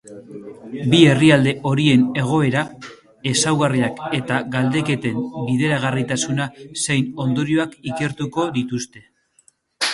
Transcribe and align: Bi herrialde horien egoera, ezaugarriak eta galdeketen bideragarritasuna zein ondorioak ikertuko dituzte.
Bi 0.93 0.99
herrialde 1.09 1.51
horien 1.71 2.05
egoera, 2.21 2.63
ezaugarriak 3.33 4.01
eta 4.21 4.41
galdeketen 4.57 5.21
bideragarritasuna 5.51 6.51
zein 6.87 7.15
ondorioak 7.27 7.81
ikertuko 7.93 8.51
dituzte. 8.61 9.09